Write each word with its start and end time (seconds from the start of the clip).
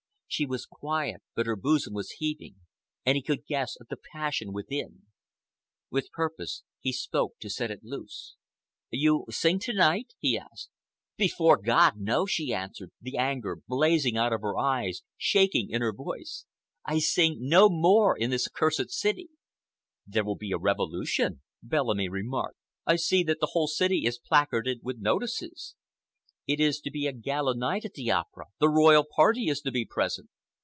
She 0.33 0.45
was 0.45 0.65
quiet, 0.65 1.21
but 1.35 1.45
her 1.45 1.57
bosom 1.57 1.93
was 1.93 2.11
heaving, 2.11 2.55
and 3.05 3.17
he 3.17 3.21
could 3.21 3.45
guess 3.45 3.75
at 3.81 3.89
the 3.89 3.97
passion 4.13 4.53
within. 4.53 5.01
With 5.89 6.13
purpose 6.13 6.63
he 6.79 6.93
spoke 6.93 7.37
to 7.39 7.49
set 7.49 7.69
it 7.69 7.83
loose. 7.83 8.37
"You 8.91 9.25
sing 9.29 9.59
to 9.59 9.73
night?" 9.73 10.13
he 10.19 10.37
asked. 10.37 10.69
"Before 11.17 11.57
God, 11.57 11.95
no!" 11.97 12.25
she 12.25 12.53
answered, 12.53 12.91
the 13.01 13.17
anger 13.17 13.59
blazing 13.67 14.15
out 14.15 14.31
of 14.31 14.39
her 14.39 14.57
eyes, 14.57 15.03
shaking 15.17 15.69
in 15.69 15.81
her 15.81 15.91
voice. 15.93 16.45
"I 16.85 16.99
sing 16.99 17.39
no 17.41 17.67
more 17.69 18.17
in 18.17 18.29
this 18.29 18.47
accursed 18.47 18.89
city!" 18.91 19.31
"There 20.07 20.23
will 20.23 20.37
be 20.37 20.53
a 20.53 20.57
revolution," 20.57 21.41
Bellamy 21.61 22.07
remarked. 22.07 22.57
"I 22.85 22.95
see 22.95 23.21
that 23.23 23.41
the 23.41 23.47
whole 23.51 23.67
city 23.67 24.05
is 24.05 24.17
placarded 24.17 24.79
with 24.81 24.97
notices. 24.97 25.75
It 26.47 26.59
is 26.59 26.81
to 26.81 26.91
be 26.91 27.05
a 27.05 27.13
gala 27.13 27.55
night 27.55 27.85
at 27.85 27.93
the 27.93 28.09
Opera. 28.09 28.45
The 28.59 28.67
royal 28.67 29.05
party 29.05 29.47
is 29.47 29.61
to 29.61 29.71
be 29.71 29.85
present." 29.85 30.31